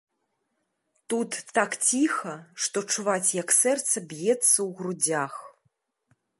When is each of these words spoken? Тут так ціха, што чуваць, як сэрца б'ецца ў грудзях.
Тут 1.13 1.35
так 1.57 1.75
ціха, 1.89 2.33
што 2.67 2.77
чуваць, 2.95 3.29
як 3.41 3.49
сэрца 3.61 3.97
б'ецца 4.15 4.49
ў 4.49 4.69
грудзях. 4.81 5.33